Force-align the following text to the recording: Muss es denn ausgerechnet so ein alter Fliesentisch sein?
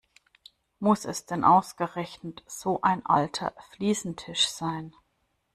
Muss 0.79 1.05
es 1.05 1.27
denn 1.27 1.43
ausgerechnet 1.43 2.43
so 2.47 2.81
ein 2.81 3.05
alter 3.05 3.53
Fliesentisch 3.69 4.47
sein? 4.47 4.95